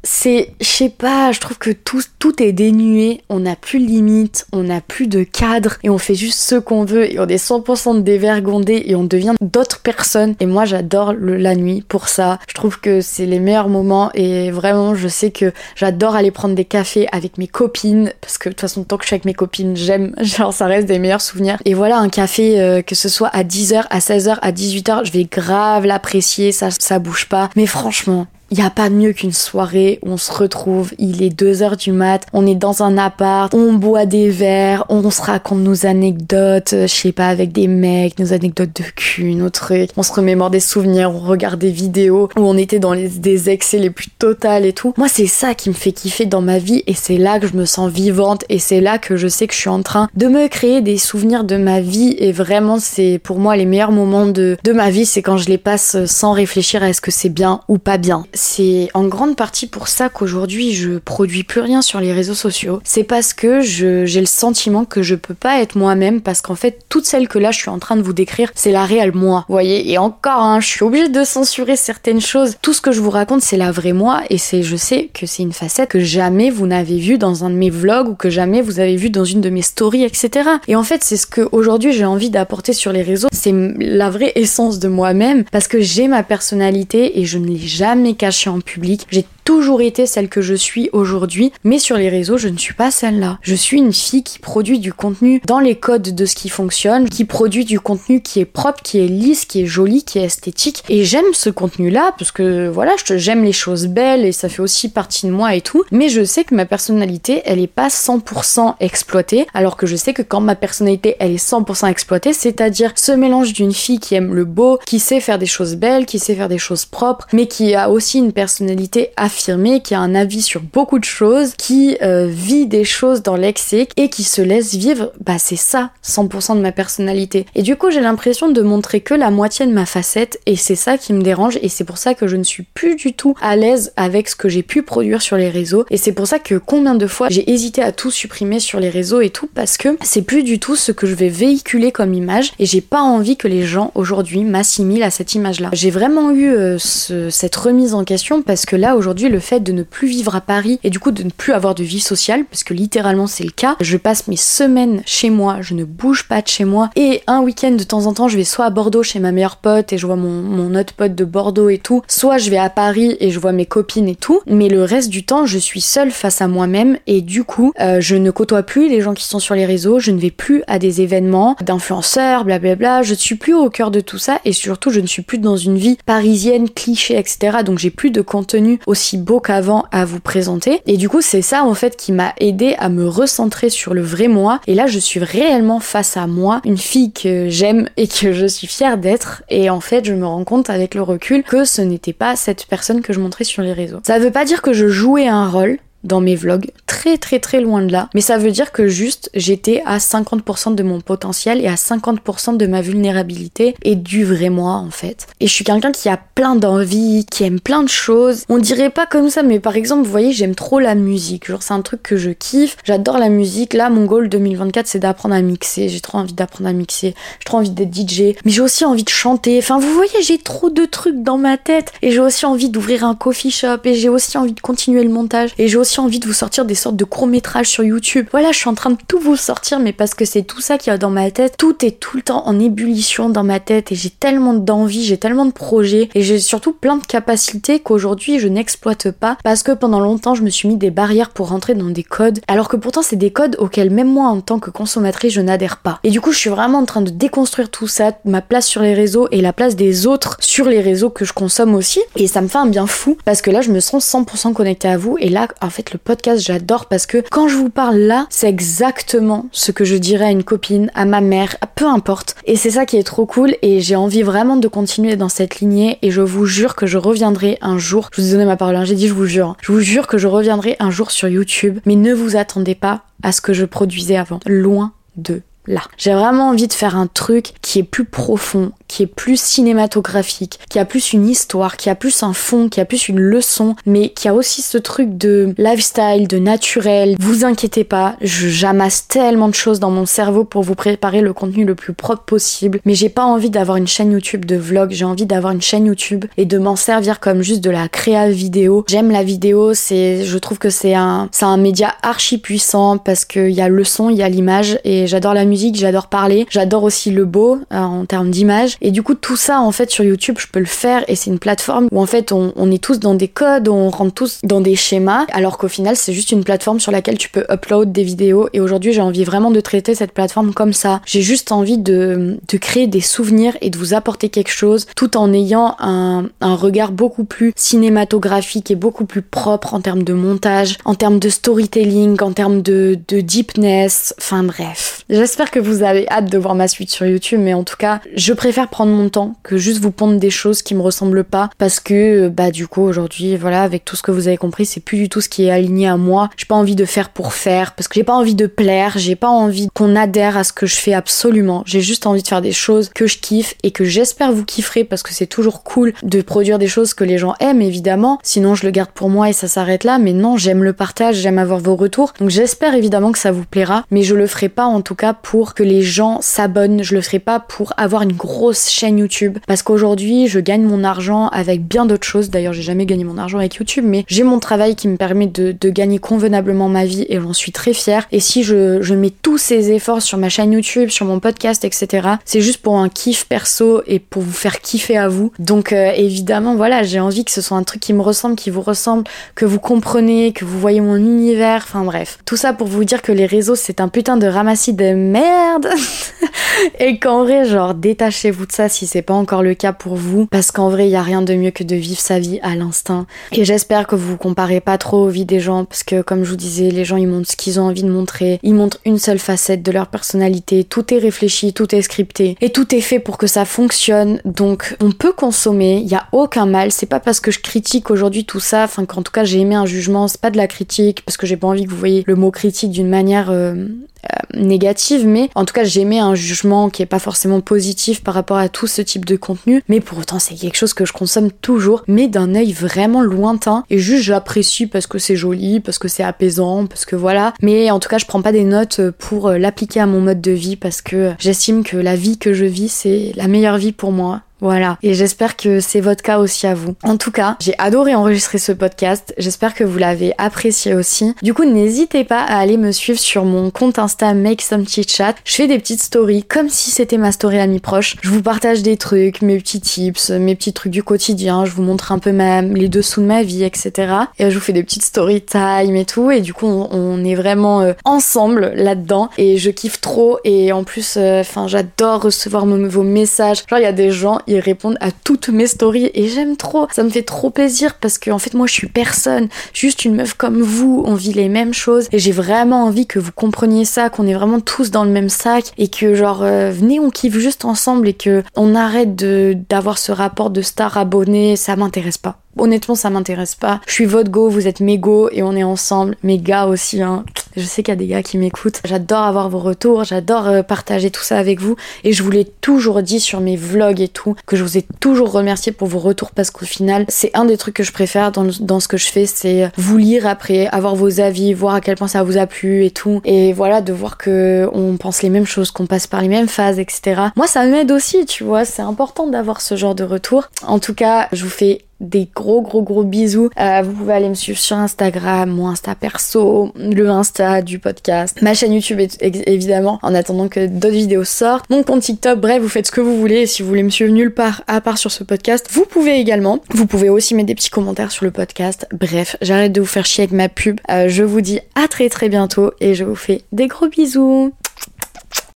[0.04, 3.86] c'est, je sais pas, je trouve que tout, tout est dénué, on n'a plus de
[3.86, 7.28] limites, on n'a plus de cadre et on fait juste ce qu'on veut et on
[7.28, 10.36] est 100% dévergondé et on devient d'autres personnes.
[10.40, 12.40] Et moi j'adore la nuit pour ça.
[12.48, 16.56] Je trouve que c'est les meilleurs moments et vraiment je sais que j'adore aller prendre
[16.56, 19.26] des cafés avec mes copines parce que de toute façon tant que je suis avec
[19.26, 21.58] mes copines j'aime, genre ça reste des meilleurs souvenirs.
[21.66, 25.12] Et voilà un café euh, que ce soit à 10h, à 16h, à 18h, je
[25.12, 27.50] vais grave l'apprécier, ça, ça bouge pas.
[27.56, 31.30] Mais franchement, il n'y a pas mieux qu'une soirée où on se retrouve, il est
[31.30, 35.22] 2 heures du mat, on est dans un appart, on boit des verres, on se
[35.22, 39.92] raconte nos anecdotes, je sais pas, avec des mecs, nos anecdotes de cul, nos trucs,
[39.98, 43.50] on se remémore des souvenirs, on regarde des vidéos où on était dans les, des
[43.50, 44.94] excès les plus totales et tout.
[44.98, 47.56] Moi, c'est ça qui me fait kiffer dans ma vie et c'est là que je
[47.56, 50.28] me sens vivante et c'est là que je sais que je suis en train de
[50.28, 54.26] me créer des souvenirs de ma vie et vraiment, c'est pour moi les meilleurs moments
[54.26, 57.30] de, de ma vie, c'est quand je les passe sans réfléchir à est-ce que c'est
[57.30, 61.82] bien ou pas bien c'est en grande partie pour ça qu'aujourd'hui je produis plus rien
[61.82, 62.80] sur les réseaux sociaux.
[62.86, 66.86] C'est parce que j'ai le sentiment que je peux pas être moi-même parce qu'en fait
[66.88, 69.44] toute celle que là je suis en train de vous décrire c'est la réelle moi.
[69.50, 72.56] Vous voyez et encore hein, je suis obligée de censurer certaines choses.
[72.62, 75.26] Tout ce que je vous raconte c'est la vraie moi et c'est je sais que
[75.26, 78.30] c'est une facette que jamais vous n'avez vue dans un de mes vlogs ou que
[78.30, 80.50] jamais vous avez vu dans une de mes stories etc.
[80.70, 83.28] Et en fait c'est ce que aujourd'hui j'ai envie d'apporter sur les réseaux.
[83.34, 87.58] C'est la vraie essence de moi-même parce que j'ai ma personnalité et je ne l'ai
[87.58, 89.08] jamais cachée en public.
[89.50, 92.92] Toujours été celle que je suis aujourd'hui, mais sur les réseaux, je ne suis pas
[92.92, 93.40] celle-là.
[93.42, 97.10] Je suis une fille qui produit du contenu dans les codes de ce qui fonctionne,
[97.10, 100.26] qui produit du contenu qui est propre, qui est lisse, qui est joli, qui est
[100.26, 100.84] esthétique.
[100.88, 104.88] Et j'aime ce contenu-là parce que voilà, j'aime les choses belles et ça fait aussi
[104.88, 105.84] partie de moi et tout.
[105.92, 110.14] Mais je sais que ma personnalité, elle est pas 100% exploitée, alors que je sais
[110.14, 114.36] que quand ma personnalité, elle est 100% exploitée, c'est-à-dire ce mélange d'une fille qui aime
[114.36, 117.48] le beau, qui sait faire des choses belles, qui sait faire des choses propres, mais
[117.48, 121.98] qui a aussi une personnalité affirmée qui a un avis sur beaucoup de choses, qui
[122.02, 126.58] euh, vit des choses dans l'excès et qui se laisse vivre, bah c'est ça 100%
[126.58, 127.46] de ma personnalité.
[127.56, 130.76] Et du coup j'ai l'impression de montrer que la moitié de ma facette et c'est
[130.76, 133.36] ça qui me dérange et c'est pour ça que je ne suis plus du tout
[133.42, 136.40] à l'aise avec ce que j'ai pu produire sur les réseaux et c'est pour ça
[136.40, 139.78] que combien de fois j'ai hésité à tout supprimer sur les réseaux et tout parce
[139.78, 143.02] que c'est plus du tout ce que je vais véhiculer comme image et j'ai pas
[143.02, 145.70] envie que les gens aujourd'hui m'assimilent à cette image là.
[145.74, 149.72] J'ai vraiment eu euh, cette remise en question parce que là aujourd'hui le fait de
[149.72, 152.46] ne plus vivre à Paris et du coup de ne plus avoir de vie sociale,
[152.46, 153.76] parce que littéralement c'est le cas.
[153.82, 157.42] Je passe mes semaines chez moi, je ne bouge pas de chez moi, et un
[157.42, 159.98] week-end de temps en temps je vais soit à Bordeaux chez ma meilleure pote et
[159.98, 163.18] je vois mon, mon autre pote de Bordeaux et tout, soit je vais à Paris
[163.20, 166.12] et je vois mes copines et tout, mais le reste du temps je suis seule
[166.12, 169.40] face à moi-même et du coup euh, je ne côtoie plus les gens qui sont
[169.40, 173.36] sur les réseaux, je ne vais plus à des événements d'influenceurs, blablabla, je ne suis
[173.36, 175.98] plus au cœur de tout ça et surtout je ne suis plus dans une vie
[176.06, 177.58] parisienne, cliché, etc.
[177.66, 180.82] Donc j'ai plus de contenu aussi beau qu'avant à vous présenter.
[180.86, 184.02] Et du coup, c'est ça en fait qui m'a aidé à me recentrer sur le
[184.02, 184.60] vrai moi.
[184.68, 188.46] Et là, je suis réellement face à moi, une fille que j'aime et que je
[188.46, 189.44] suis fière d'être.
[189.50, 192.66] Et en fait, je me rends compte avec le recul que ce n'était pas cette
[192.66, 194.00] personne que je montrais sur les réseaux.
[194.06, 197.62] Ça veut pas dire que je jouais un rôle, dans mes vlogs, très très très
[197.62, 198.10] loin de là.
[198.14, 202.58] Mais ça veut dire que juste j'étais à 50% de mon potentiel et à 50%
[202.58, 205.28] de ma vulnérabilité et du vrai moi en fait.
[205.40, 208.44] Et je suis quelqu'un qui a plein d'envie, qui aime plein de choses.
[208.50, 211.48] On dirait pas comme ça, mais par exemple, vous voyez, j'aime trop la musique.
[211.48, 212.78] Genre c'est un truc que je kiffe.
[212.84, 213.74] J'adore la musique.
[213.74, 215.90] Là, mon goal 2024, c'est d'apprendre à mixer.
[215.90, 217.14] J'ai trop envie d'apprendre à mixer.
[217.40, 218.36] J'ai trop envie d'être DJ.
[218.46, 219.58] Mais j'ai aussi envie de chanter.
[219.58, 221.92] Enfin, vous voyez, j'ai trop de trucs dans ma tête.
[222.02, 223.80] Et j'ai aussi envie d'ouvrir un coffee shop.
[223.86, 225.52] Et j'ai aussi envie de continuer le montage.
[225.58, 228.28] Et j'ai aussi envie de vous sortir des sortes de courts-métrages sur YouTube.
[228.32, 230.78] Voilà, je suis en train de tout vous sortir, mais parce que c'est tout ça
[230.78, 231.56] qui a dans ma tête.
[231.58, 235.18] Tout est tout le temps en ébullition dans ma tête et j'ai tellement d'envie, j'ai
[235.18, 239.72] tellement de projets et j'ai surtout plein de capacités qu'aujourd'hui je n'exploite pas parce que
[239.72, 242.76] pendant longtemps je me suis mis des barrières pour rentrer dans des codes alors que
[242.78, 246.00] pourtant c'est des codes auxquels même moi en tant que consommatrice je n'adhère pas.
[246.04, 248.82] Et du coup je suis vraiment en train de déconstruire tout ça, ma place sur
[248.82, 252.28] les réseaux et la place des autres sur les réseaux que je consomme aussi et
[252.28, 254.98] ça me fait un bien fou parce que là je me sens 100% connectée à
[254.98, 258.28] vous et là en fait le podcast j'adore parce que quand je vous parle là
[258.30, 262.36] c'est exactement ce que je dirais à une copine, à ma mère, peu importe.
[262.46, 265.60] Et c'est ça qui est trop cool et j'ai envie vraiment de continuer dans cette
[265.60, 268.10] lignée et je vous jure que je reviendrai un jour.
[268.14, 269.56] Je vous ai donné ma parole, hein, j'ai dit je vous jure.
[269.62, 273.02] Je vous jure que je reviendrai un jour sur YouTube, mais ne vous attendez pas
[273.24, 274.40] à ce que je produisais avant.
[274.46, 275.82] Loin de là.
[275.98, 280.60] J'ai vraiment envie de faire un truc qui est plus profond, qui est plus cinématographique,
[280.70, 283.76] qui a plus une histoire, qui a plus un fond, qui a plus une leçon,
[283.86, 287.16] mais qui a aussi ce truc de lifestyle, de naturel.
[287.20, 291.64] Vous inquiétez pas, jamasse tellement de choses dans mon cerveau pour vous préparer le contenu
[291.64, 295.06] le plus propre possible, mais j'ai pas envie d'avoir une chaîne YouTube de vlog, j'ai
[295.06, 298.84] envie d'avoir une chaîne YouTube et de m'en servir comme juste de la créa vidéo.
[298.88, 303.26] J'aime la vidéo, c'est, je trouve que c'est un, c'est un média archi puissant parce
[303.26, 306.46] qu'il y a le son, il y a l'image et j'adore la musique, j'adore parler,
[306.50, 309.92] j'adore aussi le beau euh, en termes d'image et du coup, tout ça, en fait,
[309.92, 312.72] sur YouTube, je peux le faire et c'est une plateforme où en fait, on, on,
[312.72, 316.14] est tous dans des codes, on rentre tous dans des schémas, alors qu'au final, c'est
[316.14, 318.50] juste une plateforme sur laquelle tu peux upload des vidéos.
[318.54, 321.02] Et aujourd'hui, j'ai envie vraiment de traiter cette plateforme comme ça.
[321.06, 325.18] J'ai juste envie de, de créer des souvenirs et de vous apporter quelque chose tout
[325.18, 330.14] en ayant un, un regard beaucoup plus cinématographique et beaucoup plus propre en termes de
[330.14, 334.14] montage, en termes de storytelling, en termes de, de deepness.
[334.20, 335.04] Enfin bref.
[335.10, 338.00] J'espère que vous avez hâte de voir ma suite sur YouTube, mais en tout cas,
[338.16, 341.50] je préfère prendre mon temps que juste vous pondre des choses qui me ressemblent pas
[341.58, 344.80] parce que bah du coup aujourd'hui voilà avec tout ce que vous avez compris c'est
[344.80, 346.30] plus du tout ce qui est aligné à moi.
[346.38, 349.16] J'ai pas envie de faire pour faire parce que j'ai pas envie de plaire j'ai
[349.16, 351.64] pas envie qu'on adhère à ce que je fais absolument.
[351.66, 354.84] J'ai juste envie de faire des choses que je kiffe et que j'espère vous kifferez
[354.84, 358.20] parce que c'est toujours cool de produire des choses que les gens aiment évidemment.
[358.24, 360.00] Sinon je le garde pour moi et ça s'arrête là.
[360.00, 362.14] Mais non j'aime le partage j'aime avoir vos retours.
[362.20, 365.14] Donc j'espère évidemment que ça vous plaira mais je le ferai pas en tout cas
[365.14, 369.38] pour que les gens s'abonnent je le ferai pas pour avoir une grosse chaîne YouTube
[369.48, 372.30] parce qu'aujourd'hui je gagne mon argent avec bien d'autres choses.
[372.30, 375.28] D'ailleurs j'ai jamais gagné mon argent avec YouTube mais j'ai mon travail qui me permet
[375.28, 378.08] de, gagner convenablement ma vie et j'en suis très fière.
[378.12, 381.64] Et si je, je mets tous ces efforts sur ma chaîne YouTube, sur mon podcast,
[381.64, 382.08] etc.
[382.26, 385.32] C'est juste pour un kiff perso et pour vous faire kiffer à vous.
[385.38, 388.50] Donc euh, évidemment voilà j'ai envie que ce soit un truc qui me ressemble, qui
[388.50, 389.04] vous ressemble,
[389.36, 391.64] que vous comprenez, que vous voyez mon univers.
[391.68, 392.18] Enfin bref.
[392.26, 395.19] Tout ça pour vous dire que les réseaux c'est un putain de ramassis de merde
[396.80, 400.52] et qu'en vrai genre détachez-vous ça si c'est pas encore le cas pour vous, parce
[400.52, 403.06] qu'en vrai, il y a rien de mieux que de vivre sa vie à l'instinct.
[403.32, 406.24] Et j'espère que vous vous comparez pas trop aux vies des gens, parce que comme
[406.24, 408.80] je vous disais, les gens ils montrent ce qu'ils ont envie de montrer, ils montrent
[408.86, 412.82] une seule facette de leur personnalité, tout est réfléchi, tout est scripté, et tout est
[412.82, 414.22] fait pour que ça fonctionne.
[414.26, 416.72] Donc on peut consommer, il y a aucun mal.
[416.72, 419.56] C'est pas parce que je critique aujourd'hui tout ça, enfin qu'en tout cas j'ai aimé
[419.56, 422.04] un jugement, c'est pas de la critique, parce que j'ai pas envie que vous voyez
[422.08, 426.82] le mot critique d'une manière euh, euh, négative, en tout cas j'aimais un jugement qui
[426.82, 430.20] est pas forcément positif par rapport à tout ce type de contenu, mais pour autant
[430.20, 434.68] c'est quelque chose que je consomme toujours, mais d'un œil vraiment lointain, et juste j'apprécie
[434.68, 437.98] parce que c'est joli, parce que c'est apaisant, parce que voilà, mais en tout cas
[437.98, 441.12] je prends pas des notes pour euh, l'appliquer à mon mode de vie parce que
[441.20, 444.78] j'estime que la vie que je vis c'est la meilleure vie pour moi voilà.
[444.84, 446.76] Et j'espère que c'est votre cas aussi à vous.
[446.84, 449.14] En tout cas, j'ai adoré enregistrer ce podcast.
[449.18, 451.14] J'espère que vous l'avez apprécié aussi.
[451.22, 455.16] Du coup, n'hésitez pas à aller me suivre sur mon compte Insta Make Some Chat.
[455.26, 457.96] Je fais des petites stories comme si c'était ma story amie proche.
[458.02, 461.46] Je vous partage des trucs, mes petits tips, mes petits trucs du quotidien.
[461.46, 463.94] Je vous montre un peu ma, les dessous de ma vie, etc.
[464.18, 466.12] Et je vous fais des petites story time et tout.
[466.12, 469.10] Et du coup, on, est vraiment euh, ensemble là-dedans.
[469.18, 470.20] Et je kiffe trop.
[470.24, 473.44] Et en plus, euh, enfin, j'adore recevoir vos messages.
[473.50, 476.68] Genre, il y a des gens, ils répondent à toutes mes stories et j'aime trop.
[476.72, 479.96] Ça me fait trop plaisir parce que en fait moi je suis personne, juste une
[479.96, 483.66] meuf comme vous, on vit les mêmes choses et j'ai vraiment envie que vous compreniez
[483.66, 486.90] ça, qu'on est vraiment tous dans le même sac et que genre euh, venez on
[486.90, 491.98] kiffe juste ensemble et que on arrête d'avoir ce rapport de star abonné, ça m'intéresse
[491.98, 492.20] pas.
[492.38, 493.60] Honnêtement, ça m'intéresse pas.
[493.68, 495.96] Je suis votre go, vous êtes mes go et on est ensemble.
[496.04, 497.04] Mes gars aussi, hein.
[497.36, 498.60] Je sais qu'il y a des gars qui m'écoutent.
[498.66, 501.56] J'adore avoir vos retours, j'adore euh, partager tout ça avec vous.
[501.84, 504.66] Et je vous l'ai toujours dit sur mes vlogs et tout, que je vous ai
[504.80, 508.12] toujours remercié pour vos retours parce qu'au final, c'est un des trucs que je préfère
[508.12, 511.76] dans, ce que je fais, c'est vous lire après, avoir vos avis, voir à quel
[511.76, 513.02] point ça vous a plu et tout.
[513.06, 516.28] Et voilà, de voir que on pense les mêmes choses, qu'on passe par les mêmes
[516.28, 517.02] phases, etc.
[517.16, 518.44] Moi, ça m'aide aussi, tu vois.
[518.46, 520.30] C'est important d'avoir ce genre de retour.
[520.46, 523.30] En tout cas, je vous fais des gros gros gros bisous.
[523.40, 528.22] Euh, vous pouvez aller me suivre sur Instagram, mon Insta perso, le Insta du podcast,
[528.22, 532.50] ma chaîne YouTube évidemment, en attendant que d'autres vidéos sortent, mon compte TikTok, bref, vous
[532.50, 533.26] faites ce que vous voulez.
[533.26, 536.40] Si vous voulez me suivre nulle part à part sur ce podcast, vous pouvez également.
[536.54, 538.68] Vous pouvez aussi mettre des petits commentaires sur le podcast.
[538.72, 540.60] Bref, j'arrête de vous faire chier avec ma pub.
[540.70, 544.34] Euh, je vous dis à très très bientôt et je vous fais des gros bisous.